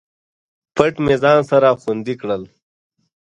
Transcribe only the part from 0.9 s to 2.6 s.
مې ځان سره خوندي کړل